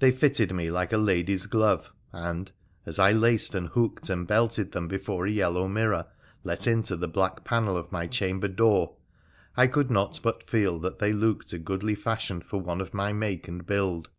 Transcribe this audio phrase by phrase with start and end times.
[0.00, 2.50] They fitted me like a lady's glove, and,
[2.84, 6.06] as I laced and hooked and belted them before a yellow mirror
[6.42, 8.96] let into the black panel of my chamber door,
[9.56, 13.46] I could not but feel they looked a goodly fashion for one of my make
[13.46, 14.10] and build.